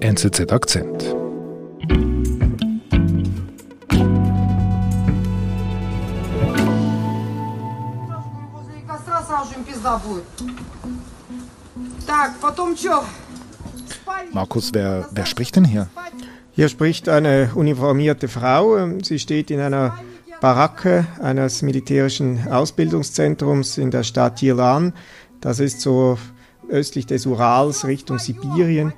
NZZ 0.00 0.52
Akzent. 0.52 1.16
Markus, 14.32 14.70
wer, 14.72 15.08
wer 15.10 15.26
spricht 15.26 15.56
denn 15.56 15.64
hier? 15.64 15.88
Hier 16.52 16.68
spricht 16.68 17.08
eine 17.08 17.50
uniformierte 17.56 18.28
Frau. 18.28 18.76
Sie 19.02 19.18
steht 19.18 19.50
in 19.50 19.58
einer 19.58 19.98
Baracke 20.40 21.08
eines 21.20 21.62
militärischen 21.62 22.46
Ausbildungszentrums 22.48 23.78
in 23.78 23.90
der 23.90 24.04
Stadt 24.04 24.40
Jilan. 24.42 24.92
Das 25.40 25.58
ist 25.58 25.80
so 25.80 26.18
östlich 26.68 27.06
des 27.06 27.26
Urals 27.26 27.84
Richtung 27.84 28.20
Sibirien. 28.20 28.92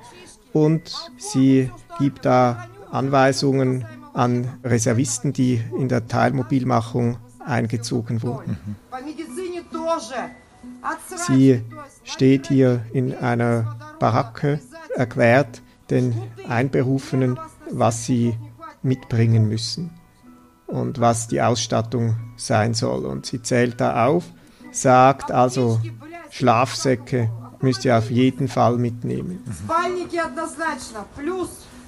Und 0.53 1.11
sie 1.17 1.69
gibt 1.99 2.25
da 2.25 2.67
Anweisungen 2.91 3.85
an 4.13 4.59
Reservisten, 4.63 5.33
die 5.33 5.61
in 5.77 5.87
der 5.87 6.07
Teilmobilmachung 6.07 7.17
eingezogen 7.39 8.21
wurden. 8.21 8.57
Sie 11.27 11.61
steht 12.03 12.47
hier 12.47 12.85
in 12.91 13.15
einer 13.15 13.77
Baracke, 13.99 14.59
erklärt 14.95 15.61
den 15.89 16.15
Einberufenen, 16.47 17.39
was 17.69 18.05
sie 18.05 18.35
mitbringen 18.81 19.47
müssen 19.47 19.91
und 20.67 20.99
was 20.99 21.27
die 21.27 21.41
Ausstattung 21.41 22.15
sein 22.35 22.73
soll. 22.73 23.05
Und 23.05 23.25
sie 23.25 23.41
zählt 23.41 23.79
da 23.79 24.05
auf, 24.05 24.25
sagt 24.71 25.31
also 25.31 25.79
Schlafsäcke 26.29 27.29
müsst 27.61 27.85
ihr 27.85 27.97
auf 27.97 28.09
jeden 28.09 28.47
Fall 28.47 28.77
mitnehmen. 28.77 29.43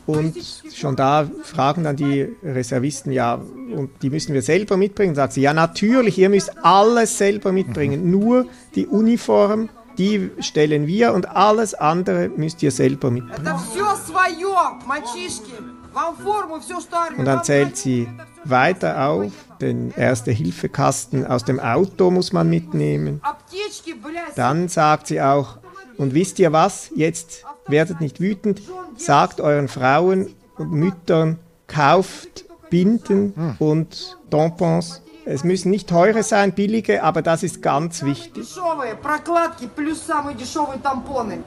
Und 0.06 0.36
schon 0.74 0.96
da 0.98 1.30
fragen 1.44 1.84
dann 1.86 1.96
die 1.96 2.28
Reservisten, 2.44 3.12
ja, 3.12 3.36
und 3.36 3.90
die 4.02 4.10
müssen 4.10 4.34
wir 4.34 4.42
selber 4.42 4.76
mitbringen. 4.76 5.16
Sagt 5.16 5.34
sie, 5.34 5.42
ja 5.42 5.54
natürlich, 5.54 6.18
ihr 6.18 6.30
müsst 6.30 6.58
alles 6.64 7.18
selber 7.18 7.54
mitbringen, 7.54 8.12
nur 8.12 8.46
die 8.76 8.86
Uniform, 8.86 9.70
die 9.98 10.32
stellen 10.40 10.88
wir 10.88 11.14
und 11.14 11.30
alles 11.30 11.74
andere 11.74 12.30
müsst 12.36 12.62
ihr 12.64 12.72
selber 12.72 13.12
mitbringen. 13.12 13.48
Und 17.18 17.26
dann 17.26 17.44
zählt 17.44 17.78
sie 17.78 18.08
weiter 18.44 19.08
auf, 19.08 19.32
den 19.62 19.92
Erste-Hilfe-Kasten 19.92 21.26
aus 21.26 21.46
dem 21.46 21.60
Auto 21.60 22.12
muss 22.12 22.34
man 22.34 22.50
mitnehmen. 22.50 23.22
Dann 24.36 24.68
sagt 24.68 25.08
sie 25.08 25.22
auch, 25.22 25.60
und 26.04 26.14
wisst 26.14 26.38
ihr 26.40 26.52
was? 26.52 26.92
Jetzt 26.96 27.46
werdet 27.68 28.02
nicht 28.02 28.20
wütend. 28.20 28.62
Sagt 28.98 29.42
euren 29.42 29.68
Frauen 29.68 30.36
und 30.58 30.72
Müttern, 30.72 31.40
kauft 31.68 32.46
Binden 32.70 33.34
hm. 33.36 33.56
und 33.60 34.18
Tampons. 34.30 35.02
Es 35.26 35.44
müssen 35.44 35.72
nicht 35.72 35.88
teure 35.88 36.22
sein, 36.22 36.52
billige, 36.52 37.02
aber 37.02 37.22
das 37.22 37.44
ist 37.44 37.62
ganz 37.62 38.04
wichtig. 38.04 38.44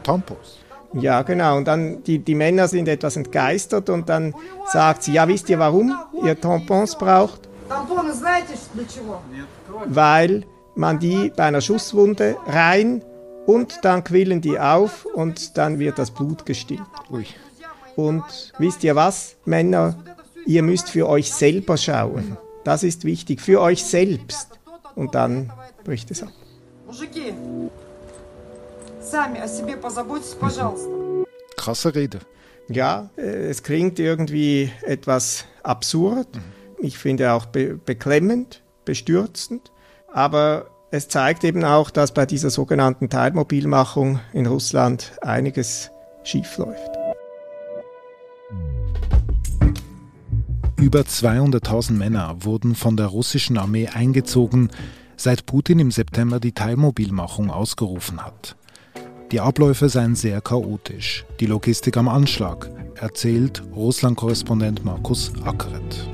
Tampons. 0.02 0.58
Ja, 0.94 1.22
genau. 1.22 1.58
Und 1.58 1.68
dann 1.68 2.02
die, 2.04 2.18
die 2.18 2.34
Männer 2.34 2.68
sind 2.68 2.88
etwas 2.88 3.16
entgeistert 3.16 3.90
und 3.90 4.08
dann 4.08 4.34
sagt 4.72 5.02
sie, 5.02 5.12
ja, 5.12 5.28
wisst 5.28 5.50
ihr 5.50 5.58
warum 5.58 5.94
ihr 6.24 6.40
Tampons 6.40 6.96
braucht? 6.96 7.40
Weil 9.86 10.44
man 10.74 10.98
die 10.98 11.32
bei 11.36 11.44
einer 11.44 11.60
Schusswunde 11.60 12.36
rein 12.46 13.02
und 13.46 13.84
dann 13.84 14.04
quillen 14.04 14.40
die 14.40 14.58
auf 14.58 15.06
und 15.06 15.56
dann 15.56 15.78
wird 15.78 15.98
das 15.98 16.10
Blut 16.10 16.44
gestillt. 16.44 16.82
Ui. 17.10 17.26
Und 17.94 18.52
wisst 18.58 18.84
ihr 18.84 18.94
was, 18.94 19.36
Männer, 19.44 19.96
ihr 20.44 20.62
müsst 20.62 20.90
für 20.90 21.08
euch 21.08 21.32
selber 21.32 21.76
schauen. 21.76 22.36
Das 22.64 22.82
ist 22.82 23.04
wichtig, 23.04 23.40
für 23.40 23.60
euch 23.60 23.84
selbst. 23.84 24.48
Und 24.94 25.14
dann 25.14 25.52
bricht 25.84 26.10
es 26.10 26.22
ab. 26.22 26.32
Krasse 31.56 31.94
Rede. 31.94 32.20
Ja, 32.68 33.10
äh, 33.16 33.48
es 33.48 33.62
klingt 33.62 33.98
irgendwie 33.98 34.72
etwas 34.82 35.44
absurd. 35.62 36.28
Ich 36.78 36.98
finde 36.98 37.32
auch 37.32 37.46
be 37.46 37.76
beklemmend, 37.76 38.62
bestürzend. 38.84 39.70
Aber 40.12 40.66
es 40.90 41.08
zeigt 41.08 41.44
eben 41.44 41.64
auch, 41.64 41.90
dass 41.90 42.12
bei 42.12 42.26
dieser 42.26 42.50
sogenannten 42.50 43.08
Teilmobilmachung 43.08 44.20
in 44.32 44.46
Russland 44.46 45.12
einiges 45.20 45.90
schiefläuft. 46.22 46.90
Über 50.78 51.00
200.000 51.00 51.92
Männer 51.92 52.36
wurden 52.40 52.74
von 52.74 52.96
der 52.96 53.06
russischen 53.06 53.58
Armee 53.58 53.88
eingezogen, 53.88 54.70
seit 55.16 55.46
Putin 55.46 55.78
im 55.78 55.90
September 55.90 56.38
die 56.38 56.52
Teilmobilmachung 56.52 57.50
ausgerufen 57.50 58.24
hat. 58.24 58.56
Die 59.32 59.40
Abläufe 59.40 59.88
seien 59.88 60.14
sehr 60.14 60.40
chaotisch, 60.40 61.24
die 61.40 61.46
Logistik 61.46 61.96
am 61.96 62.08
Anschlag, 62.08 62.70
erzählt 62.94 63.62
Russland-Korrespondent 63.74 64.84
Markus 64.84 65.32
Ackeret. 65.44 66.08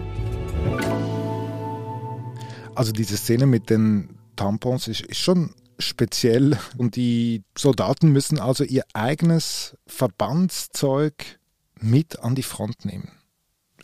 Also 2.74 2.92
diese 2.92 3.16
Szene 3.16 3.46
mit 3.46 3.68
den 3.68 4.08
Tampons 4.36 4.88
ist, 4.88 5.02
ist 5.02 5.18
schon 5.18 5.54
speziell 5.78 6.58
und 6.78 6.96
die 6.96 7.42
Soldaten 7.56 8.10
müssen 8.10 8.38
also 8.38 8.64
ihr 8.64 8.84
eigenes 8.94 9.76
Verbandszeug 9.86 11.38
mit 11.80 12.20
an 12.20 12.34
die 12.34 12.42
Front 12.42 12.84
nehmen. 12.84 13.10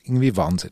Irgendwie 0.04 0.36
Wahnsinn. 0.36 0.70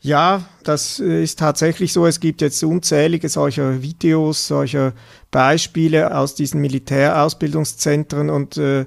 Ja, 0.00 0.44
das 0.64 0.98
ist 0.98 1.38
tatsächlich 1.38 1.92
so. 1.92 2.06
Es 2.06 2.18
gibt 2.18 2.40
jetzt 2.40 2.62
unzählige 2.64 3.28
solcher 3.28 3.82
Videos, 3.82 4.48
solcher 4.48 4.94
Beispiele 5.30 6.16
aus 6.16 6.34
diesen 6.34 6.60
Militärausbildungszentren 6.60 8.28
und 8.28 8.56
äh, 8.56 8.86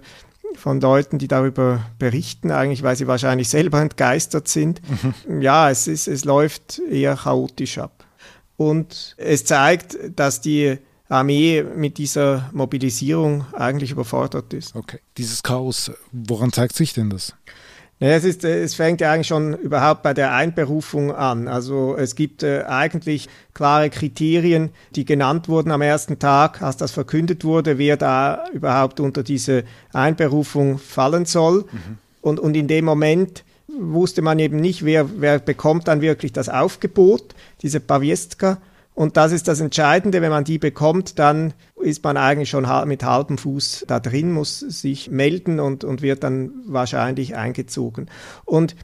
von 0.55 0.81
Leuten, 0.81 1.17
die 1.17 1.27
darüber 1.27 1.85
berichten, 1.99 2.51
eigentlich, 2.51 2.83
weil 2.83 2.95
sie 2.95 3.07
wahrscheinlich 3.07 3.49
selber 3.49 3.81
entgeistert 3.81 4.47
sind. 4.47 4.81
Mhm. 5.27 5.41
Ja, 5.41 5.69
es, 5.69 5.87
ist, 5.87 6.07
es 6.07 6.25
läuft 6.25 6.79
eher 6.79 7.15
chaotisch 7.15 7.77
ab. 7.77 8.04
Und 8.57 9.15
es 9.17 9.45
zeigt, 9.45 9.97
dass 10.15 10.41
die 10.41 10.77
Armee 11.09 11.63
mit 11.63 11.97
dieser 11.97 12.49
Mobilisierung 12.53 13.45
eigentlich 13.53 13.91
überfordert 13.91 14.53
ist. 14.53 14.75
Okay. 14.75 14.99
Dieses 15.17 15.43
Chaos, 15.43 15.91
woran 16.11 16.51
zeigt 16.51 16.75
sich 16.75 16.93
denn 16.93 17.09
das? 17.09 17.33
Naja, 17.99 18.15
es, 18.15 18.25
ist, 18.25 18.43
es 18.43 18.75
fängt 18.75 18.99
ja 18.99 19.13
eigentlich 19.13 19.27
schon 19.27 19.53
überhaupt 19.53 20.03
bei 20.03 20.13
der 20.13 20.33
Einberufung 20.33 21.13
an. 21.13 21.47
Also 21.47 21.95
es 21.95 22.15
gibt 22.15 22.43
äh, 22.43 22.63
eigentlich 22.63 23.29
klare 23.53 23.89
Kriterien, 23.89 24.71
die 24.95 25.05
genannt 25.05 25.47
wurden 25.47 25.71
am 25.71 25.81
ersten 25.81 26.19
Tag, 26.19 26.61
als 26.61 26.75
das 26.75 26.91
verkündet 26.91 27.45
wurde, 27.45 27.77
wer 27.77 27.95
da 27.95 28.43
überhaupt 28.51 28.99
unter 28.99 29.23
diese 29.23 29.63
Einberufung 29.93 30.77
fallen 30.77 31.25
soll. 31.25 31.65
Mhm. 31.71 31.97
Und, 32.19 32.39
und 32.39 32.57
in 32.57 32.67
dem 32.67 32.83
Moment 32.83 33.45
wusste 33.79 34.21
man 34.21 34.39
eben 34.39 34.57
nicht, 34.57 34.85
wer, 34.85 35.21
wer 35.21 35.39
bekommt 35.39 35.87
dann 35.87 36.01
wirklich 36.01 36.33
das 36.33 36.49
Aufgebot, 36.49 37.35
diese 37.61 37.79
Paviestka. 37.79 38.59
Und 38.93 39.17
das 39.17 39.33
ist 39.33 39.49
das 39.49 39.59
Entscheidende, 39.59 40.21
wenn 40.21 40.31
man 40.31 40.45
die 40.45 40.57
bekommt, 40.57 41.19
dann 41.19 41.53
ist 41.81 42.03
man 42.03 42.15
eigentlich 42.15 42.49
schon 42.49 42.65
mit 42.87 43.03
halbem 43.03 43.37
Fuß 43.37 43.85
da 43.87 43.99
drin, 43.99 44.31
muss 44.31 44.59
sich 44.59 45.11
melden 45.11 45.59
und, 45.59 45.83
und 45.83 46.01
wird 46.01 46.23
dann 46.23 46.51
wahrscheinlich 46.65 47.35
eingezogen. 47.35 48.07
Und 48.45 48.75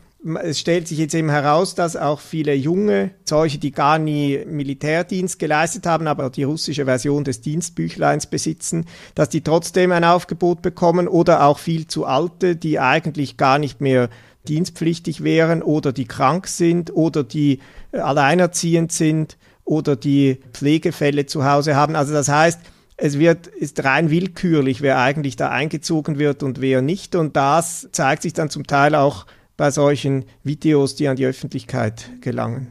es 0.43 0.59
stellt 0.59 0.87
sich 0.87 0.99
jetzt 0.99 1.15
eben 1.15 1.29
heraus, 1.29 1.73
dass 1.73 1.95
auch 1.95 2.19
viele 2.19 2.53
junge, 2.53 3.11
solche, 3.25 3.57
die 3.57 3.71
gar 3.71 3.97
nie 3.97 4.43
Militärdienst 4.45 5.39
geleistet 5.39 5.87
haben, 5.87 6.07
aber 6.07 6.29
die 6.29 6.43
russische 6.43 6.85
Version 6.85 7.23
des 7.23 7.41
Dienstbüchleins 7.41 8.27
besitzen, 8.27 8.85
dass 9.15 9.29
die 9.29 9.41
trotzdem 9.41 9.91
ein 9.91 10.03
Aufgebot 10.03 10.61
bekommen 10.61 11.07
oder 11.07 11.45
auch 11.45 11.57
viel 11.57 11.87
zu 11.87 12.05
alte, 12.05 12.55
die 12.55 12.79
eigentlich 12.79 13.37
gar 13.37 13.57
nicht 13.57 13.81
mehr 13.81 14.09
dienstpflichtig 14.47 15.23
wären 15.23 15.61
oder 15.61 15.91
die 15.93 16.05
krank 16.05 16.47
sind 16.47 16.93
oder 16.93 17.23
die 17.23 17.59
äh, 17.91 17.99
alleinerziehend 17.99 18.91
sind 18.91 19.37
oder 19.63 19.95
die 19.95 20.39
Pflegefälle 20.53 21.25
zu 21.25 21.45
Hause 21.45 21.75
haben. 21.75 21.95
Also 21.95 22.13
das 22.13 22.27
heißt, 22.27 22.59
es 22.97 23.17
wird, 23.17 23.47
ist 23.47 23.83
rein 23.83 24.09
willkürlich, 24.09 24.81
wer 24.81 24.99
eigentlich 24.99 25.35
da 25.35 25.49
eingezogen 25.49 26.19
wird 26.19 26.43
und 26.43 26.61
wer 26.61 26.81
nicht. 26.81 27.15
Und 27.15 27.35
das 27.35 27.89
zeigt 27.91 28.21
sich 28.21 28.33
dann 28.33 28.49
zum 28.49 28.67
Teil 28.67 28.93
auch 28.95 29.25
bei 29.57 29.71
solchen 29.71 30.25
Videos, 30.43 30.95
die 30.95 31.07
an 31.07 31.15
die 31.15 31.25
Öffentlichkeit 31.25 32.09
gelangen. 32.21 32.67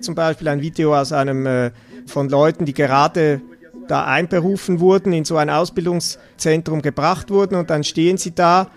Zum 0.00 0.14
Beispiel 0.14 0.48
ein 0.48 0.62
Video 0.62 0.96
aus 0.96 1.12
einem 1.12 1.46
äh, 1.46 1.70
von 2.06 2.28
Leuten, 2.28 2.64
die 2.64 2.74
gerade 2.74 3.40
da 3.86 4.04
einberufen 4.04 4.80
wurden, 4.80 5.12
in 5.12 5.24
so 5.24 5.36
ein 5.36 5.50
Ausbildungszentrum 5.50 6.80
gebracht 6.80 7.30
wurden 7.30 7.56
und 7.56 7.70
dann 7.70 7.84
stehen 7.84 8.16
sie 8.16 8.34
da 8.34 8.70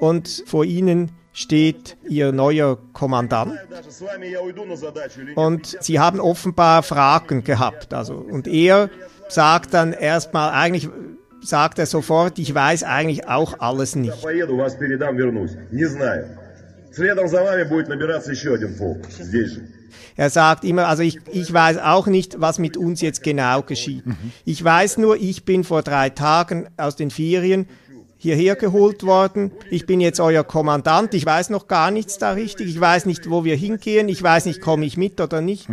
und 0.00 0.44
vor 0.46 0.64
ihnen 0.64 1.12
steht 1.32 1.96
ihr 2.08 2.32
neuer 2.32 2.78
Kommandant. 2.92 3.52
Und 5.36 5.76
sie 5.80 6.00
haben 6.00 6.20
offenbar 6.20 6.82
Fragen 6.82 7.44
gehabt. 7.44 7.94
Also, 7.94 8.14
und 8.14 8.48
er 8.48 8.90
sagt 9.28 9.74
dann 9.74 9.92
erstmal, 9.92 10.50
eigentlich 10.50 10.88
sagt 11.40 11.78
er 11.78 11.86
sofort, 11.86 12.38
ich 12.38 12.54
weiß 12.54 12.82
eigentlich 12.82 13.28
auch 13.28 13.60
alles 13.60 13.94
nicht. 13.94 14.12
Er 20.16 20.30
sagt 20.30 20.64
immer, 20.64 20.88
also 20.88 21.04
ich, 21.04 21.20
ich 21.30 21.52
weiß 21.52 21.78
auch 21.78 22.08
nicht, 22.08 22.40
was 22.40 22.58
mit 22.58 22.76
uns 22.76 23.00
jetzt 23.00 23.22
genau 23.22 23.62
geschieht. 23.62 24.04
Mhm. 24.04 24.16
Ich 24.44 24.62
weiß 24.62 24.98
nur, 24.98 25.16
ich 25.16 25.44
bin 25.44 25.62
vor 25.62 25.82
drei 25.82 26.10
Tagen 26.10 26.68
aus 26.76 26.96
den 26.96 27.10
Ferien 27.10 27.68
hierher 28.18 28.56
geholt 28.56 29.04
worden. 29.04 29.52
Ich 29.70 29.86
bin 29.86 30.00
jetzt 30.00 30.20
euer 30.20 30.44
Kommandant. 30.44 31.14
Ich 31.14 31.24
weiß 31.24 31.50
noch 31.50 31.68
gar 31.68 31.90
nichts 31.90 32.18
da 32.18 32.32
richtig. 32.32 32.68
Ich 32.68 32.80
weiß 32.80 33.06
nicht, 33.06 33.30
wo 33.30 33.44
wir 33.44 33.56
hingehen. 33.56 34.08
Ich 34.08 34.22
weiß 34.22 34.44
nicht, 34.46 34.60
komme 34.60 34.84
ich 34.84 34.96
mit 34.96 35.20
oder 35.20 35.40
nicht. 35.40 35.68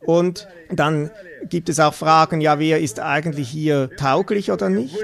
Und 0.00 0.48
dann 0.70 1.10
gibt 1.48 1.68
es 1.68 1.80
auch 1.80 1.94
Fragen, 1.94 2.40
ja, 2.40 2.58
wer 2.58 2.80
ist 2.80 3.00
eigentlich 3.00 3.48
hier 3.48 3.90
tauglich 3.96 4.50
oder 4.50 4.70
nicht? 4.70 4.96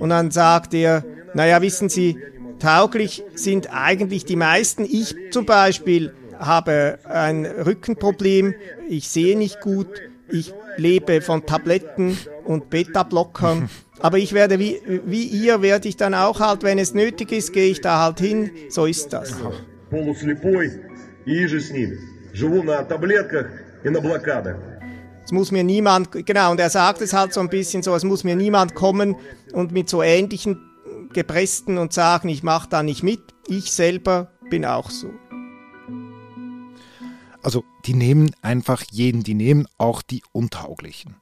Und 0.00 0.08
dann 0.08 0.30
sagt 0.30 0.74
er, 0.74 1.04
naja, 1.34 1.62
wissen 1.62 1.88
Sie, 1.88 2.18
tauglich 2.58 3.22
sind 3.34 3.68
eigentlich 3.72 4.24
die 4.24 4.36
meisten. 4.36 4.84
Ich 4.84 5.14
zum 5.30 5.46
Beispiel 5.46 6.12
habe 6.38 6.98
ein 7.04 7.46
Rückenproblem, 7.46 8.54
ich 8.88 9.08
sehe 9.08 9.38
nicht 9.38 9.60
gut, 9.60 9.88
ich 10.32 10.52
lebe 10.76 11.20
von 11.20 11.46
Tabletten 11.46 12.16
und 12.44 12.70
Beta-Blockern. 12.70 13.68
Aber 14.00 14.18
ich 14.18 14.32
werde 14.32 14.58
wie, 14.58 14.80
wie 15.06 15.24
ihr, 15.24 15.62
werde 15.62 15.88
ich 15.88 15.96
dann 15.96 16.14
auch 16.14 16.40
halt, 16.40 16.64
wenn 16.64 16.78
es 16.78 16.92
nötig 16.92 17.30
ist, 17.30 17.52
gehe 17.52 17.70
ich 17.70 17.80
da 17.80 18.02
halt 18.02 18.18
hin. 18.18 18.50
So 18.68 18.86
ist 18.86 19.12
das. 19.12 19.32
Es 25.24 25.30
muss 25.30 25.52
mir 25.52 25.62
niemand, 25.62 26.10
genau, 26.26 26.50
und 26.50 26.58
er 26.58 26.70
sagt 26.70 27.00
es 27.00 27.12
halt 27.12 27.32
so 27.32 27.40
ein 27.40 27.48
bisschen 27.48 27.82
so, 27.82 27.94
es 27.94 28.02
muss 28.02 28.24
mir 28.24 28.34
niemand 28.34 28.74
kommen 28.74 29.14
und 29.52 29.70
mit 29.70 29.88
so 29.88 30.02
ähnlichen 30.02 30.58
Gepressten 31.12 31.78
und 31.78 31.92
sagen, 31.92 32.28
ich 32.28 32.42
mache 32.42 32.68
da 32.68 32.82
nicht 32.82 33.02
mit. 33.02 33.20
Ich 33.46 33.70
selber 33.70 34.32
bin 34.50 34.64
auch 34.64 34.90
so. 34.90 35.10
Also 37.42 37.64
die 37.86 37.94
nehmen 37.94 38.30
einfach 38.42 38.82
jeden, 38.90 39.22
die 39.22 39.34
nehmen 39.34 39.66
auch 39.78 40.02
die 40.02 40.22
Untauglichen. 40.32 41.16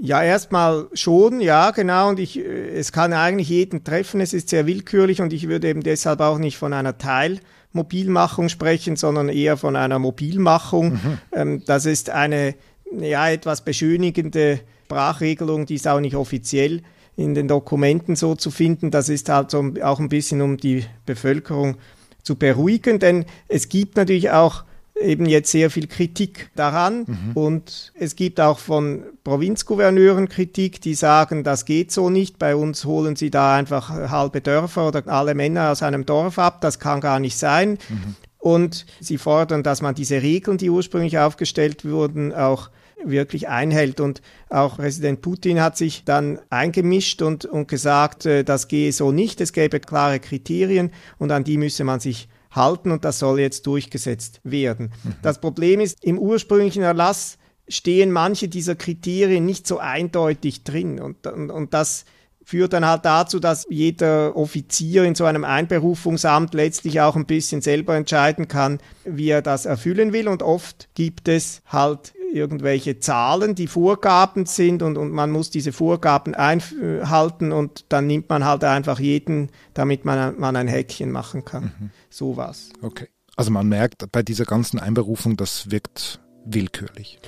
Ja, 0.00 0.22
erstmal 0.22 0.86
schon, 0.92 1.40
ja, 1.40 1.72
genau. 1.72 2.10
Und 2.10 2.20
ich, 2.20 2.38
äh, 2.38 2.68
es 2.70 2.92
kann 2.92 3.12
eigentlich 3.12 3.48
jeden 3.48 3.82
treffen. 3.82 4.20
Es 4.20 4.32
ist 4.32 4.48
sehr 4.48 4.66
willkürlich 4.66 5.20
und 5.20 5.32
ich 5.32 5.48
würde 5.48 5.68
eben 5.68 5.82
deshalb 5.82 6.20
auch 6.20 6.38
nicht 6.38 6.56
von 6.56 6.72
einer 6.72 6.98
Teilmobilmachung 6.98 8.48
sprechen, 8.48 8.94
sondern 8.94 9.28
eher 9.28 9.56
von 9.56 9.74
einer 9.74 9.98
Mobilmachung. 9.98 10.92
Mhm. 10.92 11.18
Ähm, 11.32 11.62
das 11.66 11.84
ist 11.84 12.10
eine, 12.10 12.54
ja, 12.92 13.28
etwas 13.28 13.64
beschönigende 13.64 14.60
Sprachregelung, 14.84 15.66
die 15.66 15.74
ist 15.74 15.86
auch 15.86 16.00
nicht 16.00 16.16
offiziell 16.16 16.82
in 17.16 17.34
den 17.34 17.48
Dokumenten 17.48 18.16
so 18.16 18.36
zu 18.36 18.50
finden. 18.50 18.90
Das 18.90 19.08
ist 19.08 19.28
halt 19.28 19.50
so 19.50 19.74
auch 19.82 19.98
ein 19.98 20.08
bisschen, 20.08 20.40
um 20.40 20.56
die 20.56 20.84
Bevölkerung 21.04 21.76
zu 22.22 22.36
beruhigen, 22.36 22.98
denn 22.98 23.26
es 23.48 23.68
gibt 23.68 23.96
natürlich 23.96 24.30
auch 24.30 24.64
eben 25.00 25.26
jetzt 25.26 25.50
sehr 25.50 25.70
viel 25.70 25.86
Kritik 25.86 26.50
daran. 26.54 27.04
Mhm. 27.06 27.32
Und 27.34 27.92
es 27.94 28.16
gibt 28.16 28.40
auch 28.40 28.58
von 28.58 29.04
Provinzgouverneuren 29.24 30.28
Kritik, 30.28 30.80
die 30.80 30.94
sagen, 30.94 31.44
das 31.44 31.64
geht 31.64 31.92
so 31.92 32.10
nicht. 32.10 32.38
Bei 32.38 32.56
uns 32.56 32.84
holen 32.84 33.16
sie 33.16 33.30
da 33.30 33.54
einfach 33.54 33.90
halbe 33.90 34.40
Dörfer 34.40 34.88
oder 34.88 35.06
alle 35.06 35.34
Männer 35.34 35.70
aus 35.70 35.82
einem 35.82 36.06
Dorf 36.06 36.38
ab. 36.38 36.60
Das 36.60 36.78
kann 36.78 37.00
gar 37.00 37.20
nicht 37.20 37.36
sein. 37.36 37.78
Mhm. 37.88 38.14
Und 38.38 38.86
sie 39.00 39.18
fordern, 39.18 39.62
dass 39.62 39.82
man 39.82 39.94
diese 39.94 40.22
Regeln, 40.22 40.58
die 40.58 40.70
ursprünglich 40.70 41.18
aufgestellt 41.18 41.84
wurden, 41.84 42.32
auch 42.32 42.70
wirklich 43.04 43.48
einhält. 43.48 44.00
Und 44.00 44.22
auch 44.48 44.76
Präsident 44.76 45.22
Putin 45.22 45.60
hat 45.60 45.76
sich 45.76 46.04
dann 46.04 46.38
eingemischt 46.50 47.22
und, 47.22 47.44
und 47.44 47.68
gesagt, 47.68 48.26
äh, 48.26 48.44
das 48.44 48.68
gehe 48.68 48.92
so 48.92 49.12
nicht. 49.12 49.40
Es 49.40 49.52
gäbe 49.52 49.80
klare 49.80 50.20
Kriterien 50.20 50.90
und 51.18 51.30
an 51.30 51.44
die 51.44 51.58
müsse 51.58 51.84
man 51.84 52.00
sich 52.00 52.28
halten 52.50 52.90
und 52.90 53.04
das 53.04 53.18
soll 53.18 53.40
jetzt 53.40 53.66
durchgesetzt 53.66 54.40
werden. 54.44 54.92
Mhm. 55.02 55.14
Das 55.22 55.40
Problem 55.40 55.80
ist, 55.80 56.02
im 56.04 56.18
ursprünglichen 56.18 56.82
Erlass 56.82 57.38
stehen 57.68 58.10
manche 58.10 58.48
dieser 58.48 58.74
Kriterien 58.74 59.44
nicht 59.44 59.66
so 59.66 59.78
eindeutig 59.78 60.64
drin 60.64 61.00
und, 61.00 61.26
und, 61.26 61.50
und 61.50 61.74
das 61.74 62.04
führt 62.48 62.72
dann 62.72 62.86
halt 62.86 63.04
dazu, 63.04 63.40
dass 63.40 63.66
jeder 63.68 64.34
Offizier 64.34 65.04
in 65.04 65.14
so 65.14 65.26
einem 65.26 65.44
Einberufungsamt 65.44 66.54
letztlich 66.54 67.02
auch 67.02 67.14
ein 67.14 67.26
bisschen 67.26 67.60
selber 67.60 67.94
entscheiden 67.94 68.48
kann, 68.48 68.78
wie 69.04 69.28
er 69.28 69.42
das 69.42 69.66
erfüllen 69.66 70.14
will. 70.14 70.28
Und 70.28 70.42
oft 70.42 70.88
gibt 70.94 71.28
es 71.28 71.60
halt 71.66 72.14
irgendwelche 72.32 72.98
Zahlen, 72.98 73.54
die 73.54 73.66
Vorgaben 73.66 74.46
sind 74.46 74.82
und, 74.82 74.96
und 74.96 75.12
man 75.12 75.30
muss 75.30 75.50
diese 75.50 75.72
Vorgaben 75.72 76.34
einhalten 76.34 77.52
und 77.52 77.84
dann 77.88 78.06
nimmt 78.06 78.28
man 78.28 78.44
halt 78.44 78.64
einfach 78.64 79.00
jeden, 79.00 79.50
damit 79.74 80.04
man, 80.04 80.38
man 80.38 80.56
ein 80.56 80.68
Häkchen 80.68 81.10
machen 81.10 81.44
kann. 81.44 81.72
Mhm. 81.78 81.90
Sowas. 82.10 82.70
Okay. 82.82 83.08
Also 83.36 83.50
man 83.50 83.68
merkt 83.68 84.10
bei 84.10 84.22
dieser 84.22 84.44
ganzen 84.44 84.80
Einberufung, 84.80 85.36
das 85.36 85.70
wirkt 85.70 86.20
willkürlich. 86.44 87.20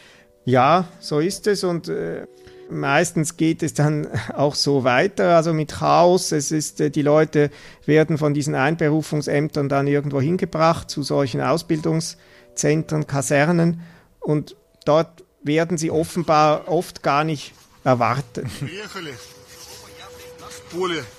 Ja, 0.45 0.89
so 0.99 1.21
ist 1.21 1.47
es 1.47 1.63
und 1.63 1.89
äh, 1.89 2.27
meistens 2.71 3.37
geht 3.37 3.63
es 3.63 3.75
dann 3.75 4.09
auch 4.35 4.55
so 4.55 4.85
weiter, 4.85 5.37
also 5.37 5.53
mit 5.53 5.73
Chaos. 5.73 6.33
Es 6.33 6.51
ist, 6.51 6.81
äh, 6.81 6.91
die 6.91 7.03
Leute 7.03 7.51
werden 7.87 8.19
von 8.19 8.35
diesen 8.35 8.55
Einberufungsämtern 8.55 9.69
dann 9.69 9.87
irgendwo 9.87 10.21
hingebracht 10.21 10.91
zu 10.91 11.03
solchen 11.03 11.41
Ausbildungszentren, 11.41 13.07
Kasernen 13.07 13.81
und 14.21 14.57
dort 14.91 15.23
werden 15.43 15.79
sie 15.79 15.91
offenbar 15.91 16.67
oft 16.67 17.05
gar 17.05 17.23
nicht 17.23 17.53
erwartet. 17.85 18.47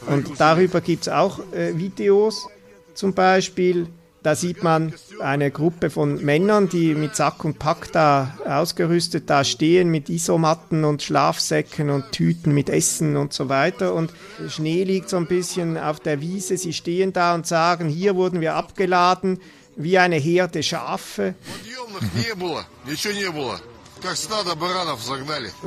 Und 0.08 0.40
darüber 0.40 0.82
gibt 0.82 1.04
es 1.04 1.10
auch 1.10 1.40
äh, 1.54 1.78
Videos, 1.78 2.50
zum 2.94 3.14
Beispiel, 3.14 3.88
da 4.24 4.36
sieht 4.36 4.62
man 4.62 4.94
eine 5.22 5.50
Gruppe 5.50 5.90
von 5.90 6.24
Männern, 6.24 6.68
die 6.68 6.94
mit 6.94 7.16
Sack 7.16 7.46
und 7.46 7.58
Pack 7.60 7.92
da 7.94 8.38
ausgerüstet 8.46 9.30
da 9.30 9.46
stehen, 9.46 9.90
mit 9.90 10.10
Isomatten 10.10 10.84
und 10.84 11.02
Schlafsäcken 11.02 11.90
und 11.90 12.12
Tüten 12.12 12.54
mit 12.54 12.70
Essen 12.70 13.16
und 13.16 13.32
so 13.32 13.48
weiter. 13.48 13.94
Und 13.96 14.12
Schnee 14.50 14.84
liegt 14.84 15.10
so 15.10 15.18
ein 15.18 15.28
bisschen 15.28 15.78
auf 15.78 16.02
der 16.02 16.20
Wiese. 16.20 16.58
Sie 16.58 16.74
stehen 16.74 17.14
da 17.14 17.34
und 17.34 17.48
sagen, 17.48 17.88
hier 17.88 18.16
wurden 18.16 18.42
wir 18.42 18.56
abgeladen 18.56 19.40
wie 19.76 19.98
eine 19.98 20.16
Herde 20.16 20.64
Schafe. 20.64 21.36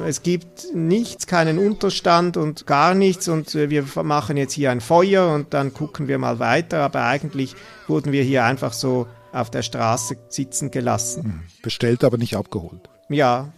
Es 0.06 0.22
gibt 0.22 0.74
nichts, 0.74 1.26
keinen 1.26 1.58
Unterstand 1.58 2.36
und 2.36 2.66
gar 2.66 2.94
nichts 2.94 3.28
und 3.28 3.54
wir 3.54 3.84
machen 4.02 4.36
jetzt 4.36 4.54
hier 4.54 4.70
ein 4.70 4.80
Feuer 4.80 5.32
und 5.32 5.54
dann 5.54 5.72
gucken 5.72 6.08
wir 6.08 6.18
mal 6.18 6.40
weiter, 6.40 6.82
aber 6.82 7.04
eigentlich 7.04 7.54
wurden 7.86 8.12
wir 8.12 8.24
hier 8.24 8.44
einfach 8.44 8.72
so 8.72 9.06
auf 9.32 9.50
der 9.50 9.62
Straße 9.62 10.16
sitzen 10.28 10.70
gelassen. 10.70 11.24
Hm. 11.24 11.42
Bestellt, 11.62 12.02
aber 12.02 12.18
nicht 12.18 12.36
abgeholt. 12.36 12.88
Ja, 13.08 13.52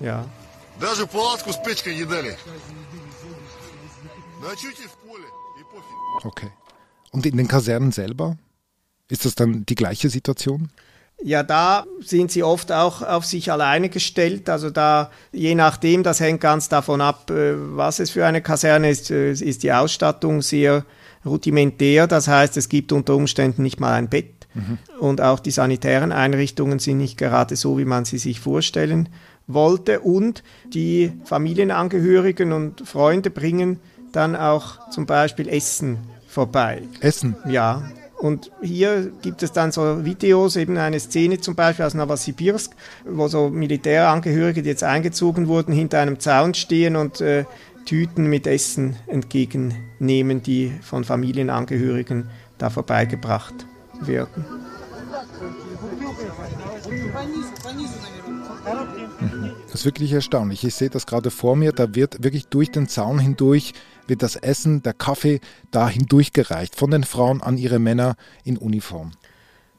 ja. 0.00 0.24
Okay. 6.24 6.50
Und 7.10 7.26
in 7.26 7.36
den 7.36 7.48
Kasernen 7.48 7.92
selber? 7.92 8.36
Ist 9.10 9.24
das 9.24 9.34
dann 9.34 9.64
die 9.66 9.74
gleiche 9.74 10.08
Situation? 10.08 10.70
Ja, 11.22 11.42
da 11.42 11.86
sind 12.00 12.30
sie 12.32 12.42
oft 12.42 12.72
auch 12.72 13.02
auf 13.02 13.24
sich 13.24 13.50
alleine 13.50 13.88
gestellt. 13.88 14.48
Also 14.50 14.70
da, 14.70 15.10
je 15.32 15.54
nachdem, 15.54 16.02
das 16.02 16.20
hängt 16.20 16.40
ganz 16.40 16.68
davon 16.68 17.00
ab, 17.00 17.30
äh, 17.30 17.54
was 17.76 17.98
es 17.98 18.10
für 18.10 18.26
eine 18.26 18.42
Kaserne 18.42 18.90
ist, 18.90 19.10
äh, 19.10 19.32
ist 19.32 19.62
die 19.62 19.72
Ausstattung 19.72 20.42
sehr 20.42 20.84
rudimentär. 21.24 22.06
Das 22.06 22.28
heißt, 22.28 22.56
es 22.56 22.68
gibt 22.68 22.92
unter 22.92 23.14
Umständen 23.14 23.62
nicht 23.62 23.80
mal 23.80 23.94
ein 23.94 24.08
Bett. 24.08 24.46
Mhm. 24.54 24.78
Und 24.98 25.20
auch 25.20 25.40
die 25.40 25.50
sanitären 25.50 26.12
Einrichtungen 26.12 26.78
sind 26.78 26.98
nicht 26.98 27.16
gerade 27.16 27.56
so, 27.56 27.78
wie 27.78 27.84
man 27.84 28.04
sie 28.04 28.18
sich 28.18 28.40
vorstellen 28.40 29.08
wollte. 29.46 30.00
Und 30.00 30.42
die 30.72 31.12
Familienangehörigen 31.24 32.52
und 32.52 32.86
Freunde 32.86 33.30
bringen 33.30 33.80
dann 34.12 34.36
auch 34.36 34.90
zum 34.90 35.06
Beispiel 35.06 35.48
Essen 35.48 35.98
vorbei. 36.28 36.82
Essen? 37.00 37.36
Ja. 37.48 37.82
Und 38.24 38.50
hier 38.62 39.12
gibt 39.20 39.42
es 39.42 39.52
dann 39.52 39.70
so 39.70 40.02
Videos, 40.02 40.56
eben 40.56 40.78
eine 40.78 40.98
Szene 40.98 41.40
zum 41.40 41.54
Beispiel 41.54 41.84
aus 41.84 41.92
Novosibirsk, 41.92 42.72
wo 43.04 43.28
so 43.28 43.50
Militärangehörige, 43.50 44.62
die 44.62 44.70
jetzt 44.70 44.82
eingezogen 44.82 45.46
wurden, 45.46 45.74
hinter 45.74 45.98
einem 46.00 46.18
Zaun 46.18 46.54
stehen 46.54 46.96
und 46.96 47.20
äh, 47.20 47.44
Tüten 47.84 48.30
mit 48.30 48.46
Essen 48.46 48.96
entgegennehmen, 49.08 50.42
die 50.42 50.72
von 50.80 51.04
Familienangehörigen 51.04 52.30
da 52.56 52.70
vorbeigebracht 52.70 53.66
werden. 54.00 54.46
Das 59.66 59.80
ist 59.80 59.84
wirklich 59.84 60.12
erstaunlich. 60.14 60.64
Ich 60.64 60.74
sehe 60.74 60.88
das 60.88 61.04
gerade 61.04 61.30
vor 61.30 61.56
mir. 61.56 61.72
Da 61.72 61.94
wird 61.94 62.24
wirklich 62.24 62.46
durch 62.46 62.70
den 62.70 62.88
Zaun 62.88 63.18
hindurch 63.18 63.74
wird 64.06 64.22
das 64.22 64.36
Essen, 64.36 64.82
der 64.82 64.92
Kaffee 64.92 65.40
da 65.70 65.88
hindurchgereicht 65.88 66.76
von 66.76 66.90
den 66.90 67.04
Frauen 67.04 67.42
an 67.42 67.58
ihre 67.58 67.78
Männer 67.78 68.16
in 68.44 68.56
Uniform. 68.56 69.12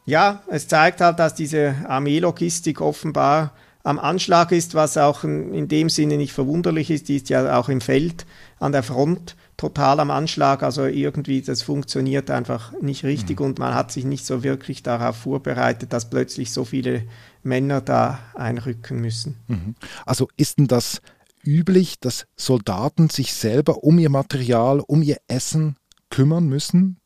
Ja, 0.05 0.43
es 0.47 0.67
zeigt 0.67 1.01
halt, 1.01 1.19
dass 1.19 1.33
diese 1.33 1.75
Armeelogistik 1.87 2.79
offenbar 2.81 3.53
am 3.83 3.99
Anschlag 3.99 4.51
ist, 4.51 4.73
was 4.73 4.97
auch 4.97 5.23
in 5.23 5.67
dem 5.67 5.89
Sinne 5.89 6.17
nicht 6.17 6.33
verwunderlich 6.33 6.89
ist. 6.89 7.07
Die 7.07 7.17
ist 7.17 7.29
ja 7.29 7.57
auch 7.59 7.69
im 7.69 7.81
Feld 7.81 8.25
an 8.59 8.71
der 8.71 8.81
Front 8.81 9.35
total 9.57 9.99
am 9.99 10.09
Anschlag. 10.09 10.63
Also 10.63 10.85
irgendwie, 10.85 11.41
das 11.41 11.61
funktioniert 11.61 12.31
einfach 12.31 12.73
nicht 12.81 13.03
richtig 13.03 13.39
mhm. 13.39 13.45
und 13.45 13.59
man 13.59 13.75
hat 13.75 13.91
sich 13.91 14.03
nicht 14.05 14.25
so 14.25 14.43
wirklich 14.43 14.81
darauf 14.81 15.17
vorbereitet, 15.17 15.93
dass 15.93 16.09
plötzlich 16.09 16.51
so 16.51 16.65
viele 16.65 17.03
Männer 17.43 17.79
da 17.79 18.19
einrücken 18.33 19.01
müssen. 19.01 19.37
Mhm. 19.47 19.75
Also 20.05 20.29
ist 20.35 20.57
denn 20.57 20.67
das 20.67 21.01
üblich, 21.45 21.99
dass 21.99 22.25
Soldaten 22.35 23.09
sich 23.09 23.33
selber 23.33 23.83
um 23.83 23.99
ihr 23.99 24.09
Material, 24.09 24.79
um 24.79 25.01
ihr 25.01 25.17
Essen 25.27 25.77
kümmern 26.09 26.47
müssen? 26.47 26.99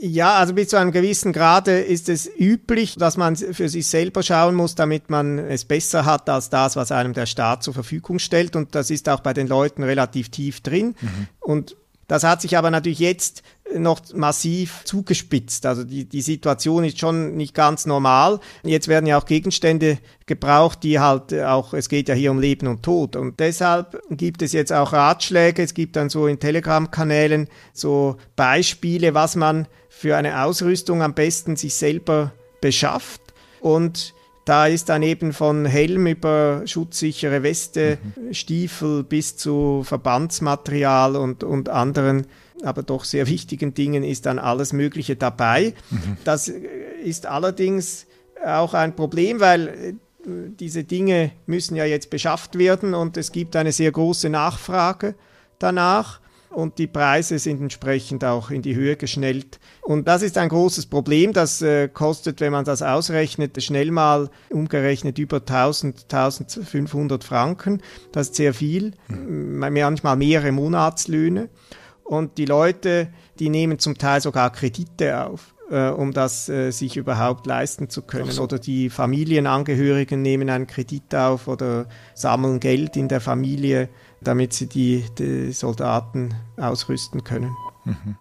Ja, 0.00 0.36
also 0.36 0.54
bis 0.54 0.68
zu 0.68 0.76
einem 0.76 0.92
gewissen 0.92 1.32
Grade 1.32 1.80
ist 1.80 2.08
es 2.08 2.30
üblich, 2.38 2.94
dass 2.96 3.16
man 3.16 3.34
für 3.34 3.68
sich 3.68 3.86
selber 3.86 4.22
schauen 4.22 4.54
muss, 4.54 4.76
damit 4.76 5.10
man 5.10 5.38
es 5.38 5.64
besser 5.64 6.04
hat 6.04 6.28
als 6.28 6.50
das, 6.50 6.76
was 6.76 6.92
einem 6.92 7.14
der 7.14 7.26
Staat 7.26 7.64
zur 7.64 7.74
Verfügung 7.74 8.20
stellt. 8.20 8.54
Und 8.54 8.74
das 8.76 8.90
ist 8.90 9.08
auch 9.08 9.20
bei 9.20 9.34
den 9.34 9.48
Leuten 9.48 9.82
relativ 9.82 10.28
tief 10.28 10.60
drin. 10.60 10.94
Mhm. 11.00 11.28
Und 11.40 11.76
das 12.08 12.24
hat 12.24 12.40
sich 12.40 12.56
aber 12.56 12.70
natürlich 12.70 12.98
jetzt 12.98 13.42
noch 13.76 14.00
massiv 14.14 14.80
zugespitzt. 14.84 15.66
Also 15.66 15.84
die, 15.84 16.06
die 16.06 16.22
Situation 16.22 16.84
ist 16.84 16.98
schon 16.98 17.36
nicht 17.36 17.54
ganz 17.54 17.84
normal. 17.84 18.40
Jetzt 18.62 18.88
werden 18.88 19.06
ja 19.06 19.18
auch 19.18 19.26
Gegenstände 19.26 19.98
gebraucht, 20.24 20.82
die 20.82 20.98
halt 20.98 21.34
auch, 21.34 21.74
es 21.74 21.90
geht 21.90 22.08
ja 22.08 22.14
hier 22.14 22.30
um 22.30 22.40
Leben 22.40 22.66
und 22.66 22.82
Tod. 22.82 23.14
Und 23.14 23.38
deshalb 23.40 24.00
gibt 24.10 24.40
es 24.40 24.52
jetzt 24.52 24.72
auch 24.72 24.94
Ratschläge. 24.94 25.62
Es 25.62 25.74
gibt 25.74 25.96
dann 25.96 26.08
so 26.08 26.26
in 26.26 26.40
Telegram-Kanälen 26.40 27.48
so 27.74 28.16
Beispiele, 28.36 29.12
was 29.12 29.36
man 29.36 29.68
für 29.90 30.16
eine 30.16 30.44
Ausrüstung 30.44 31.02
am 31.02 31.12
besten 31.12 31.56
sich 31.56 31.74
selber 31.74 32.32
beschafft. 32.62 33.20
Und 33.60 34.14
da 34.48 34.66
ist 34.66 34.88
dann 34.88 35.02
eben 35.02 35.32
von 35.32 35.66
Helm 35.66 36.06
über 36.06 36.62
schutzsichere 36.64 37.42
Weste, 37.42 37.98
mhm. 38.16 38.32
Stiefel 38.32 39.04
bis 39.04 39.36
zu 39.36 39.82
Verbandsmaterial 39.84 41.16
und, 41.16 41.44
und 41.44 41.68
anderen, 41.68 42.26
aber 42.62 42.82
doch 42.82 43.04
sehr 43.04 43.26
wichtigen 43.26 43.74
Dingen 43.74 44.02
ist 44.02 44.24
dann 44.26 44.38
alles 44.38 44.72
Mögliche 44.72 45.16
dabei. 45.16 45.74
Mhm. 45.90 46.16
Das 46.24 46.48
ist 46.48 47.26
allerdings 47.26 48.06
auch 48.44 48.72
ein 48.72 48.96
Problem, 48.96 49.40
weil 49.40 49.68
äh, 49.68 49.94
diese 50.58 50.84
Dinge 50.84 51.32
müssen 51.46 51.76
ja 51.76 51.84
jetzt 51.84 52.08
beschafft 52.08 52.56
werden 52.58 52.94
und 52.94 53.16
es 53.16 53.32
gibt 53.32 53.54
eine 53.54 53.72
sehr 53.72 53.92
große 53.92 54.30
Nachfrage 54.30 55.14
danach 55.58 56.20
und 56.50 56.78
die 56.78 56.86
Preise 56.86 57.38
sind 57.38 57.60
entsprechend 57.60 58.24
auch 58.24 58.50
in 58.50 58.62
die 58.62 58.74
Höhe 58.74 58.96
geschnellt. 58.96 59.60
Und 59.82 60.08
das 60.08 60.22
ist 60.22 60.38
ein 60.38 60.48
großes 60.48 60.86
Problem. 60.86 61.32
Das 61.32 61.62
äh, 61.62 61.88
kostet, 61.88 62.40
wenn 62.40 62.52
man 62.52 62.64
das 62.64 62.82
ausrechnet, 62.82 63.62
schnell 63.62 63.90
mal 63.90 64.30
umgerechnet 64.50 65.18
über 65.18 65.38
1000, 65.38 66.04
1500 66.12 67.22
Franken. 67.22 67.82
Das 68.12 68.28
ist 68.28 68.36
sehr 68.36 68.54
viel, 68.54 68.94
mhm. 69.08 69.58
manchmal 69.58 70.16
mehrere 70.16 70.52
Monatslöhne. 70.52 71.48
Und 72.04 72.38
die 72.38 72.46
Leute, 72.46 73.12
die 73.38 73.50
nehmen 73.50 73.78
zum 73.78 73.98
Teil 73.98 74.20
sogar 74.22 74.50
Kredite 74.50 75.26
auf 75.26 75.54
äh, 75.70 75.88
um 75.88 76.12
das 76.12 76.48
äh, 76.48 76.70
sich 76.70 76.96
überhaupt 76.96 77.46
leisten 77.46 77.88
zu 77.88 78.02
können. 78.02 78.30
So. 78.30 78.44
Oder 78.44 78.58
die 78.58 78.90
Familienangehörigen 78.90 80.22
nehmen 80.22 80.50
einen 80.50 80.66
Kredit 80.66 81.14
auf 81.14 81.48
oder 81.48 81.86
sammeln 82.14 82.60
Geld 82.60 82.96
in 82.96 83.08
der 83.08 83.20
Familie 83.20 83.88
damit 84.20 84.52
sie 84.52 84.66
die, 84.66 85.04
die 85.18 85.52
Soldaten 85.52 86.34
ausrüsten 86.56 87.24
können. 87.24 87.56
Mhm. 87.84 88.16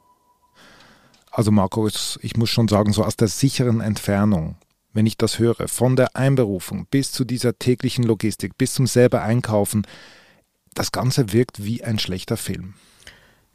Also 1.32 1.52
Markus, 1.52 2.18
ich 2.22 2.36
muss 2.36 2.50
schon 2.50 2.68
sagen, 2.68 2.94
so 2.94 3.04
aus 3.04 3.16
der 3.16 3.28
sicheren 3.28 3.82
Entfernung, 3.82 4.56
wenn 4.94 5.06
ich 5.06 5.18
das 5.18 5.40
höre, 5.40 5.68
von 5.68 5.96
der 5.96 6.16
Einberufung 6.16 6.88
bis 6.90 7.12
zu 7.12 7.26
dieser 7.26 7.58
täglichen 7.60 8.04
Logistik, 8.04 8.58
bis 8.58 8.74
zum 8.74 8.88
selber 8.88 9.22
Einkaufen, 9.22 9.86
das 10.74 10.92
Ganze 10.92 11.34
wirkt 11.34 11.64
wie 11.64 11.84
ein 11.84 12.00
schlechter 12.00 12.38
Film. 12.38 12.76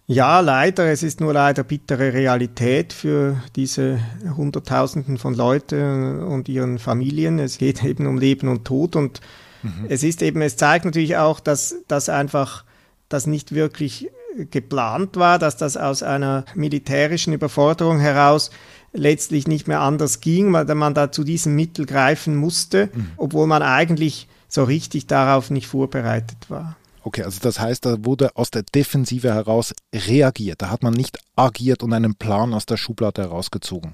Ja, 0.06 0.40
leider. 0.40 0.90
Es 0.90 1.02
ist 1.02 1.20
nur 1.20 1.32
leider 1.32 1.62
bittere 1.62 2.12
Realität 2.12 2.92
für 2.92 3.40
diese 3.56 4.00
Hunderttausenden 4.36 5.16
von 5.16 5.34
Leuten 5.34 6.22
und 6.22 6.48
ihren 6.48 6.78
Familien. 6.78 7.38
Es 7.38 7.58
geht 7.58 7.84
eben 7.84 8.06
um 8.06 8.18
Leben 8.18 8.48
und 8.48 8.64
Tod 8.64 8.96
und 8.96 9.20
Mhm. 9.62 9.86
Es 9.88 10.02
ist 10.02 10.22
eben, 10.22 10.42
es 10.42 10.56
zeigt 10.56 10.84
natürlich 10.84 11.16
auch, 11.16 11.40
dass 11.40 11.76
das 11.88 12.08
einfach 12.08 12.64
das 13.08 13.26
nicht 13.26 13.54
wirklich 13.54 14.10
geplant 14.50 15.16
war, 15.16 15.38
dass 15.38 15.56
das 15.56 15.76
aus 15.76 16.02
einer 16.02 16.44
militärischen 16.54 17.32
Überforderung 17.32 18.00
heraus 18.00 18.50
letztlich 18.94 19.46
nicht 19.46 19.68
mehr 19.68 19.80
anders 19.80 20.20
ging, 20.20 20.52
weil 20.52 20.64
man 20.74 20.94
da 20.94 21.12
zu 21.12 21.22
diesem 21.22 21.54
Mittel 21.54 21.86
greifen 21.86 22.36
musste, 22.36 22.90
mhm. 22.92 23.10
obwohl 23.16 23.46
man 23.46 23.62
eigentlich 23.62 24.28
so 24.48 24.64
richtig 24.64 25.06
darauf 25.06 25.50
nicht 25.50 25.66
vorbereitet 25.66 26.48
war. 26.48 26.76
Okay, 27.04 27.22
also 27.22 27.40
das 27.42 27.58
heißt, 27.58 27.84
da 27.84 28.04
wurde 28.04 28.36
aus 28.36 28.50
der 28.50 28.62
Defensive 28.62 29.34
heraus 29.34 29.74
reagiert. 29.94 30.62
Da 30.62 30.70
hat 30.70 30.82
man 30.82 30.94
nicht 30.94 31.18
agiert 31.36 31.82
und 31.82 31.92
einen 31.92 32.14
Plan 32.14 32.54
aus 32.54 32.66
der 32.66 32.76
Schublade 32.76 33.22
herausgezogen. 33.22 33.92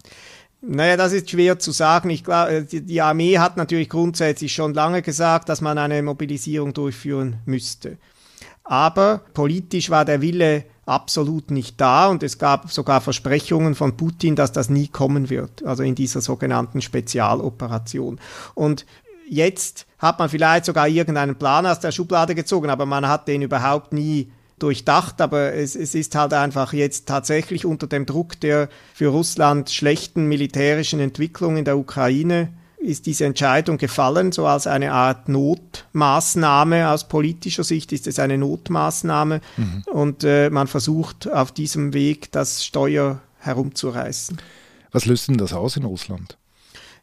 Naja, 0.61 0.97
das 0.97 1.13
ist 1.13 1.31
schwer 1.31 1.59
zu 1.59 1.71
sagen. 1.71 2.11
Ich 2.11 2.25
glaube, 2.25 2.67
äh, 2.73 2.81
die 2.81 3.01
Armee 3.01 3.39
hat 3.39 3.57
natürlich 3.57 3.89
grundsätzlich 3.89 4.53
schon 4.53 4.75
lange 4.75 5.03
gesagt, 5.03 5.49
dass 5.49 5.61
man 5.61 5.79
eine 5.79 6.03
Mobilisierung 6.03 6.75
durchführen 6.75 7.37
müsste. 7.47 7.97
Aber 8.65 9.23
politisch 9.33 9.89
war 9.89 10.05
der 10.05 10.21
Wille 10.21 10.65
absolut 10.85 11.51
nicht 11.51 11.81
da 11.81 12.09
und 12.09 12.23
es 12.23 12.39
gab 12.39 12.71
sogar 12.73 13.01
Versprechungen 13.01 13.75
von 13.75 13.97
Putin, 13.97 14.37
dass 14.37 14.53
das 14.53 14.69
nie 14.69 14.89
kommen 14.89 15.31
wird, 15.31 15.65
also 15.65 15.83
in 15.83 15.95
dieser 15.95 16.21
sogenannten 16.21 16.83
Spezialoperation. 16.83 18.19
Und 18.55 18.85
jetzt 19.29 19.87
hat 19.99 20.19
man 20.19 20.29
vielleicht 20.29 20.65
sogar 20.65 20.89
irgendeinen 20.89 21.37
Plan 21.37 21.67
aus 21.67 21.81
der 21.81 21.93
Schublade 21.93 22.35
gezogen, 22.35 22.71
aber 22.71 22.87
man 22.87 23.09
hat 23.09 23.29
den 23.29 23.43
überhaupt 23.43 23.93
nie 23.93 24.31
durchdacht, 24.59 25.21
aber 25.21 25.55
es, 25.55 25.77
es 25.77 25.95
ist 25.95 26.15
halt 26.15 26.33
einfach 26.33 26.73
jetzt 26.73 27.07
tatsächlich 27.07 27.65
unter 27.65 27.87
dem 27.87 28.07
Druck 28.07 28.41
der 28.41 28.69
für 28.93 29.09
Russland 29.09 29.71
schlechten 29.71 30.27
militärischen 30.27 31.01
Entwicklung 31.01 31.57
in 31.57 31.65
der 31.65 31.79
Ukraine 31.79 32.53
ist 32.79 33.07
diese 33.07 33.25
Entscheidung 33.25 33.77
gefallen, 33.77 34.31
so 34.33 34.47
als 34.47 34.67
eine 34.67 34.93
Art 34.93 35.29
Notmaßnahme. 35.29 36.91
Aus 36.91 37.09
politischer 37.09 37.65
Sicht 37.65 37.93
ist 37.93 38.07
es 38.07 38.19
eine 38.19 38.39
Notmaßnahme 38.39 39.41
mhm. 39.57 39.83
und 39.93 40.25
äh, 40.25 40.49
man 40.51 40.69
versucht 40.69 41.31
auf 41.31 41.53
diesem 41.53 41.93
Weg 41.93 42.31
das 42.33 42.65
Steuer 42.65 43.21
herumzureißen. 43.41 44.39
Was 44.93 45.07
löst 45.07 45.29
denn 45.29 45.39
das 45.39 45.53
aus 45.53 45.77
in 45.77 45.85
Russland? 45.85 46.39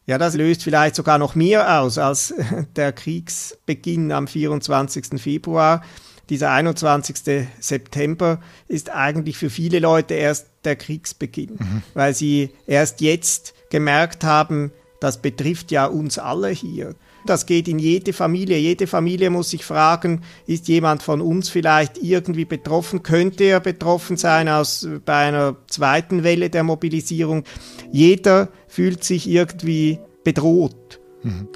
Ja, 0.06 0.18
das 0.18 0.34
löst 0.34 0.62
vielleicht 0.62 0.94
sogar 0.94 1.18
noch 1.18 1.34
mehr 1.34 1.80
aus 1.80 1.98
als 1.98 2.34
der 2.76 2.92
Kriegsbeginn 2.92 4.12
am 4.12 4.28
24. 4.28 5.20
Februar 5.20 5.82
dieser 6.28 6.50
21. 6.50 7.46
September 7.60 8.40
ist 8.68 8.90
eigentlich 8.90 9.36
für 9.36 9.50
viele 9.50 9.78
Leute 9.78 10.14
erst 10.14 10.48
der 10.64 10.76
Kriegsbeginn, 10.76 11.56
mhm. 11.58 11.82
weil 11.94 12.14
sie 12.14 12.50
erst 12.66 13.00
jetzt 13.00 13.54
gemerkt 13.70 14.24
haben, 14.24 14.72
das 15.06 15.22
betrifft 15.22 15.70
ja 15.70 15.86
uns 15.86 16.18
alle 16.18 16.50
hier. 16.50 16.94
Das 17.26 17.46
geht 17.46 17.68
in 17.68 17.78
jede 17.78 18.12
Familie. 18.12 18.58
Jede 18.58 18.86
Familie 18.86 19.30
muss 19.30 19.50
sich 19.50 19.64
fragen, 19.64 20.22
ist 20.46 20.68
jemand 20.68 21.02
von 21.02 21.20
uns 21.20 21.48
vielleicht 21.48 21.98
irgendwie 21.98 22.44
betroffen? 22.44 23.02
Könnte 23.02 23.44
er 23.44 23.60
betroffen 23.60 24.16
sein 24.16 24.48
aus, 24.48 24.86
bei 25.04 25.28
einer 25.28 25.56
zweiten 25.68 26.24
Welle 26.24 26.50
der 26.50 26.64
Mobilisierung? 26.64 27.44
Jeder 27.92 28.48
fühlt 28.66 29.04
sich 29.04 29.28
irgendwie 29.28 30.00
bedroht. 30.24 31.00
Mhm. 31.22 31.48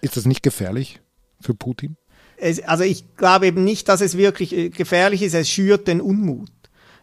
Ist 0.00 0.16
das 0.16 0.26
nicht 0.26 0.42
gefährlich 0.42 1.00
für 1.40 1.54
Putin? 1.54 1.96
es, 2.36 2.62
also 2.62 2.84
ich 2.84 3.16
glaube 3.16 3.46
eben 3.46 3.64
nicht, 3.64 3.88
dass 3.88 4.00
es 4.00 4.16
wirklich 4.16 4.56
äh, 4.56 4.70
gefährlich 4.70 5.22
ist, 5.22 5.34
es 5.34 5.48
schürt 5.48 5.88
den 5.88 6.00
Unmut. 6.00 6.50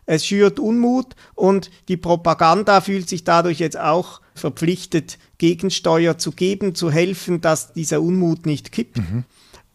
Es 0.05 0.25
schürt 0.25 0.59
Unmut 0.59 1.15
und 1.33 1.71
die 1.87 1.97
Propaganda 1.97 2.81
fühlt 2.81 3.09
sich 3.09 3.23
dadurch 3.23 3.59
jetzt 3.59 3.77
auch 3.77 4.21
verpflichtet, 4.35 5.17
Gegensteuer 5.37 6.17
zu 6.17 6.31
geben, 6.31 6.75
zu 6.75 6.91
helfen, 6.91 7.41
dass 7.41 7.73
dieser 7.73 8.01
Unmut 8.01 8.45
nicht 8.45 8.71
kippt. 8.71 8.97
Mhm. 8.97 9.23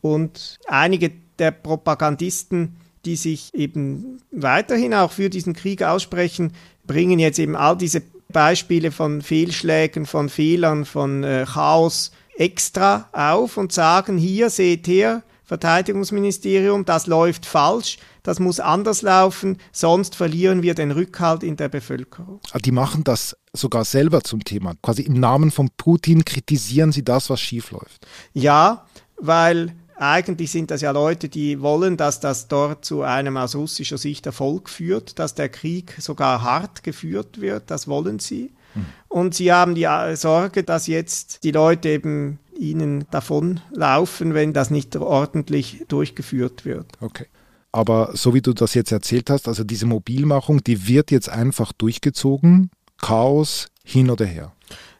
Und 0.00 0.58
einige 0.68 1.10
der 1.38 1.50
Propagandisten, 1.50 2.76
die 3.04 3.16
sich 3.16 3.52
eben 3.54 4.20
weiterhin 4.30 4.94
auch 4.94 5.12
für 5.12 5.30
diesen 5.30 5.54
Krieg 5.54 5.82
aussprechen, 5.82 6.52
bringen 6.86 7.18
jetzt 7.18 7.38
eben 7.38 7.56
all 7.56 7.76
diese 7.76 8.02
Beispiele 8.28 8.92
von 8.92 9.22
Fehlschlägen, 9.22 10.06
von 10.06 10.28
Fehlern, 10.28 10.84
von 10.84 11.24
äh, 11.24 11.46
Chaos 11.50 12.12
extra 12.36 13.08
auf 13.12 13.56
und 13.56 13.72
sagen, 13.72 14.16
hier 14.16 14.50
seht 14.50 14.86
her, 14.86 15.22
Verteidigungsministerium, 15.44 16.84
das 16.84 17.06
läuft 17.06 17.44
falsch, 17.44 17.98
das 18.22 18.40
muss 18.40 18.60
anders 18.60 19.02
laufen, 19.02 19.58
sonst 19.72 20.14
verlieren 20.14 20.62
wir 20.62 20.74
den 20.74 20.90
Rückhalt 20.90 21.42
in 21.42 21.56
der 21.56 21.68
Bevölkerung. 21.68 22.40
Ah, 22.52 22.58
die 22.58 22.72
machen 22.72 23.04
das 23.04 23.36
sogar 23.52 23.84
selber 23.84 24.22
zum 24.22 24.44
Thema. 24.44 24.74
Quasi 24.82 25.02
im 25.02 25.14
Namen 25.14 25.50
von 25.50 25.70
Putin 25.76 26.24
kritisieren 26.24 26.92
sie 26.92 27.04
das, 27.04 27.30
was 27.30 27.40
schiefläuft. 27.40 28.06
Ja, 28.32 28.86
weil 29.16 29.74
eigentlich 29.96 30.50
sind 30.50 30.70
das 30.70 30.80
ja 30.80 30.92
Leute, 30.92 31.28
die 31.28 31.60
wollen, 31.60 31.96
dass 31.96 32.20
das 32.20 32.48
dort 32.48 32.84
zu 32.84 33.02
einem 33.02 33.36
aus 33.36 33.54
russischer 33.54 33.98
Sicht 33.98 34.24
Erfolg 34.24 34.70
führt, 34.70 35.18
dass 35.18 35.34
der 35.34 35.50
Krieg 35.50 35.94
sogar 35.98 36.42
hart 36.42 36.82
geführt 36.82 37.40
wird, 37.40 37.70
das 37.70 37.86
wollen 37.86 38.18
sie. 38.18 38.52
Hm. 38.72 38.86
Und 39.08 39.34
sie 39.34 39.52
haben 39.52 39.74
die 39.74 39.86
Sorge, 40.14 40.62
dass 40.62 40.86
jetzt 40.86 41.44
die 41.44 41.50
Leute 41.50 41.90
eben 41.90 42.38
ihnen 42.56 43.06
davonlaufen, 43.10 44.34
wenn 44.34 44.52
das 44.52 44.70
nicht 44.70 44.96
ordentlich 44.96 45.84
durchgeführt 45.88 46.64
wird. 46.64 46.86
Okay. 47.00 47.26
Aber 47.72 48.10
so 48.14 48.34
wie 48.34 48.42
du 48.42 48.52
das 48.52 48.74
jetzt 48.74 48.92
erzählt 48.92 49.30
hast, 49.30 49.46
also 49.46 49.64
diese 49.64 49.86
Mobilmachung, 49.86 50.62
die 50.64 50.88
wird 50.88 51.10
jetzt 51.10 51.28
einfach 51.28 51.72
durchgezogen. 51.72 52.70
Chaos 53.00 53.68
hin 53.84 54.10
oder 54.10 54.26
her. 54.26 54.52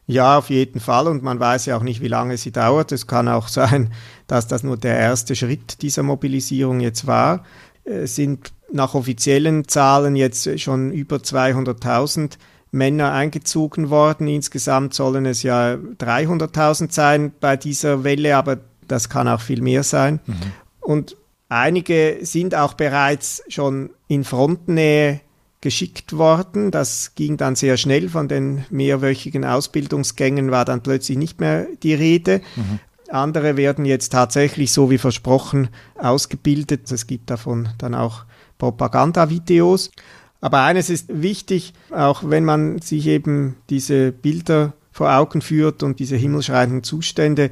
Ja, 0.07 0.37
auf 0.37 0.49
jeden 0.49 0.79
Fall. 0.79 1.07
Und 1.07 1.23
man 1.23 1.39
weiß 1.39 1.67
ja 1.67 1.77
auch 1.77 1.83
nicht, 1.83 2.01
wie 2.01 2.07
lange 2.07 2.37
sie 2.37 2.51
dauert. 2.51 2.91
Es 2.91 3.07
kann 3.07 3.27
auch 3.27 3.47
sein, 3.47 3.93
dass 4.27 4.47
das 4.47 4.63
nur 4.63 4.77
der 4.77 4.97
erste 4.97 5.35
Schritt 5.35 5.81
dieser 5.81 6.03
Mobilisierung 6.03 6.79
jetzt 6.79 7.07
war. 7.07 7.45
Es 7.83 8.15
sind 8.15 8.51
nach 8.71 8.93
offiziellen 8.93 9.67
Zahlen 9.67 10.15
jetzt 10.15 10.59
schon 10.59 10.91
über 10.91 11.17
200.000 11.17 12.37
Männer 12.71 13.11
eingezogen 13.11 13.89
worden. 13.89 14.27
Insgesamt 14.27 14.93
sollen 14.93 15.25
es 15.25 15.43
ja 15.43 15.75
300.000 15.75 16.91
sein 16.91 17.31
bei 17.39 17.57
dieser 17.57 18.03
Welle, 18.03 18.37
aber 18.37 18.59
das 18.87 19.09
kann 19.09 19.27
auch 19.27 19.41
viel 19.41 19.61
mehr 19.61 19.83
sein. 19.83 20.19
Mhm. 20.25 20.35
Und 20.79 21.17
einige 21.51 22.19
sind 22.21 22.55
auch 22.55 22.73
bereits 22.73 23.43
schon 23.49 23.89
in 24.07 24.23
Frontnähe 24.23 25.19
geschickt 25.59 26.17
worden. 26.17 26.71
Das 26.71 27.13
ging 27.15 27.37
dann 27.37 27.55
sehr 27.55 27.77
schnell. 27.77 28.09
Von 28.09 28.27
den 28.27 28.65
mehrwöchigen 28.69 29.43
Ausbildungsgängen 29.43 30.49
war 30.49 30.65
dann 30.65 30.81
plötzlich 30.81 31.17
nicht 31.17 31.39
mehr 31.39 31.67
die 31.83 31.93
Rede. 31.93 32.41
Mhm. 32.55 32.79
Andere 33.09 33.57
werden 33.57 33.83
jetzt 33.83 34.13
tatsächlich, 34.13 34.71
so 34.71 34.89
wie 34.89 34.97
versprochen, 34.97 35.67
ausgebildet. 35.97 36.89
Es 36.89 37.05
gibt 37.05 37.29
davon 37.29 37.67
dann 37.77 37.93
auch 37.93 38.23
Propagandavideos. 38.57 39.91
Aber 40.39 40.61
eines 40.61 40.89
ist 40.89 41.09
wichtig, 41.09 41.73
auch 41.91 42.23
wenn 42.25 42.45
man 42.45 42.79
sich 42.79 43.07
eben 43.07 43.57
diese 43.69 44.13
Bilder 44.13 44.73
vor 44.93 45.13
Augen 45.13 45.41
führt 45.41 45.83
und 45.83 45.99
diese 45.99 46.15
himmelschreienden 46.15 46.83
Zustände, 46.83 47.51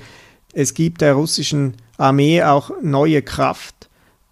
es 0.53 0.73
gibt 0.73 1.01
der 1.01 1.13
russischen 1.13 1.75
Armee 1.97 2.41
auch 2.43 2.71
neue 2.81 3.21
Kraft 3.21 3.88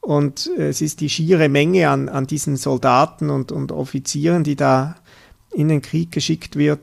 und 0.08 0.50
es 0.58 0.80
ist 0.80 1.02
die 1.02 1.10
schiere 1.10 1.50
Menge 1.50 1.90
an, 1.90 2.08
an 2.08 2.28
diesen 2.28 2.56
Soldaten 2.56 3.30
und, 3.30 3.52
und 3.52 3.74
Offizieren, 3.74 4.46
die 4.46 4.56
da 4.56 4.96
in 5.52 5.68
den 5.68 5.82
Krieg 5.82 6.14
geschickt 6.14 6.56
wird, 6.56 6.80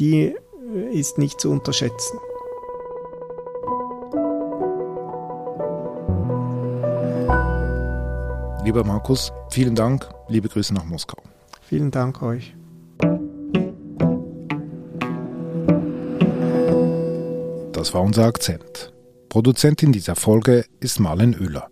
die 0.00 0.34
ist 0.92 1.18
nicht 1.18 1.40
zu 1.40 1.52
unterschätzen. 1.52 2.18
Lieber 8.64 8.82
Markus, 8.82 9.32
vielen 9.52 9.76
Dank. 9.76 10.08
Liebe 10.26 10.48
Grüße 10.48 10.74
nach 10.74 10.84
Moskau. 10.84 11.22
Vielen 11.60 11.92
Dank 11.92 12.22
euch. 12.22 12.56
Das 17.70 17.94
war 17.94 18.02
unser 18.02 18.24
Akzent. 18.24 18.92
Produzentin 19.28 19.92
dieser 19.92 20.16
Folge 20.16 20.64
ist 20.80 20.98
Marlen 20.98 21.38
Oehler. 21.40 21.71